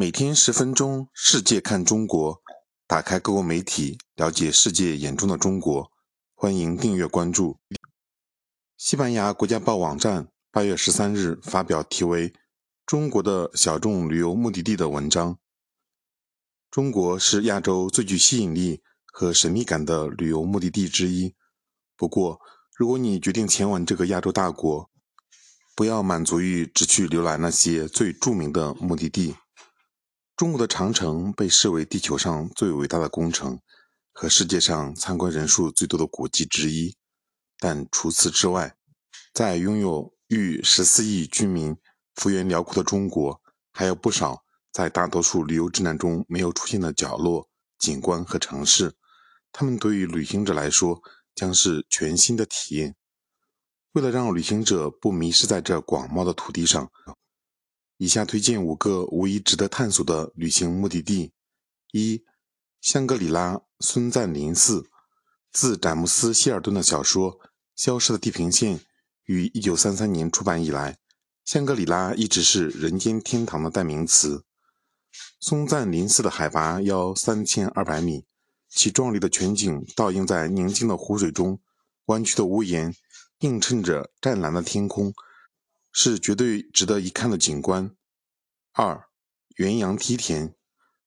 [0.00, 2.40] 每天十分钟，世界看中国，
[2.86, 5.90] 打开各国媒体，了解世界眼中的中国。
[6.36, 7.58] 欢迎订阅关注。
[8.76, 12.30] 西班牙国家报网站八月十三日发表题为
[12.86, 15.36] 《中国的小众旅游目的地》的文章。
[16.70, 21.34] 中国是亚洲最具吸引力和神秘感的旅游目的地之一。
[21.96, 22.40] 不过，
[22.76, 24.88] 如果你决定前往这个亚洲大国，
[25.74, 29.34] 不要满足于只去浏览那些最著名的目的地。
[30.38, 33.58] 中国的长城被视为地球上最伟大的工程
[34.12, 36.94] 和世界上参观人数最多的古迹之一，
[37.58, 38.76] 但除此之外，
[39.34, 41.76] 在拥有逾十四亿居民、
[42.14, 48.94] 幅员辽阔的中国，还有不少在大多数旅游指南中没有出现的角落、景观和城市，
[49.50, 51.02] 他们对于旅行者来说
[51.34, 52.94] 将是全新的体验。
[53.90, 56.88] 为了让旅行者不迷失在这广袤的土地上，
[57.98, 61.32] 以下推荐五个无疑值得探索的旅行目的地：
[61.90, 62.22] 一、
[62.80, 64.86] 香格里拉孙赞林寺。
[65.50, 67.32] 自詹姆斯·希尔顿的小说
[67.74, 68.78] 《消失的地平线》
[69.24, 70.98] 于1933年出版以来，
[71.44, 74.44] 香格里拉一直是人间天堂的代名词。
[75.40, 78.24] 松赞林寺的海拔要3200米，
[78.68, 81.58] 其壮丽的全景倒映在宁静的湖水中，
[82.04, 82.94] 弯曲的屋檐
[83.40, 85.12] 映衬着湛蓝的天空。
[85.92, 87.90] 是绝对值得一看的景观。
[88.72, 89.08] 二，
[89.56, 90.54] 元阳梯田，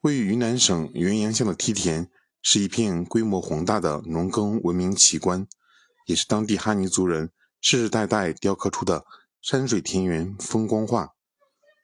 [0.00, 2.10] 位于云南省元阳县的梯田，
[2.42, 5.46] 是一片规模宏大的农耕文明奇观，
[6.06, 9.04] 也是当地哈尼族人世世代代雕刻出的
[9.40, 11.10] 山水田园风光画。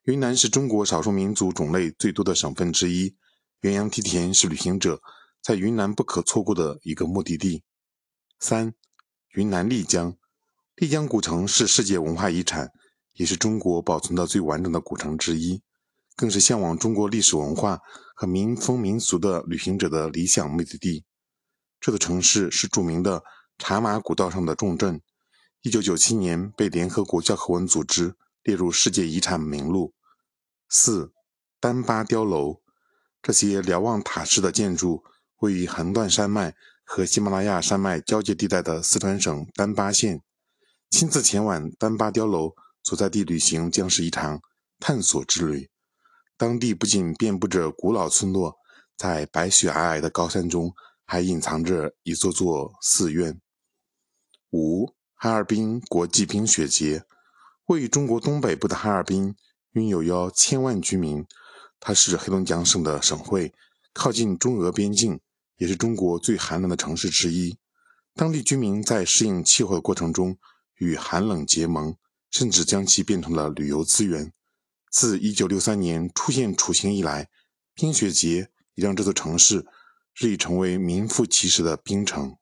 [0.02, 3.14] 云南是中国少数民族种类最多的省份之一，
[3.60, 5.00] 元阳梯田是旅行者
[5.40, 7.62] 在云南不可错过的一个目的地。
[8.40, 8.74] 三，
[9.34, 10.16] 云南丽江，
[10.74, 12.72] 丽江古城是世界文化遗产。
[13.18, 15.60] 也是中国保存的最完整的古城之一，
[16.14, 17.80] 更是向往中国历史文化
[18.14, 21.04] 和民风民俗的旅行者的理想目的地。
[21.80, 23.24] 这座城市是著名的
[23.58, 25.00] 茶马古道上的重镇
[25.64, 28.14] ，1997年被联合国教科文组织
[28.44, 29.92] 列入世界遗产名录。
[30.68, 31.12] 四
[31.58, 32.60] 丹巴碉楼，
[33.20, 35.02] 这些瞭望塔式的建筑
[35.40, 40.22] 位于横断山脉和喜马拉雅山脉交界地带的四川省丹巴县。
[40.88, 42.54] 亲自前往丹巴碉楼。
[42.88, 44.40] 所在地旅行将是一场
[44.80, 45.68] 探索之旅。
[46.38, 48.56] 当地不仅遍布着古老村落，
[48.96, 50.72] 在白雪皑皑的高山中，
[51.04, 53.38] 还隐藏着一座座寺院。
[54.52, 57.04] 五、哈尔滨国际冰雪节，
[57.66, 59.36] 位于中国东北部的哈尔滨，
[59.72, 61.26] 拥有约千万居民。
[61.78, 63.52] 它是黑龙江省的省会，
[63.92, 65.20] 靠近中俄边境，
[65.58, 67.58] 也是中国最寒冷的城市之一。
[68.14, 70.38] 当地居民在适应气候的过程中，
[70.76, 71.94] 与寒冷结盟。
[72.30, 74.32] 甚至将其变成了旅游资源。
[74.90, 77.28] 自1963年出现雏形以来，
[77.74, 79.66] 冰雪节也让这座城市
[80.14, 82.36] 日益成为名副其实的冰城。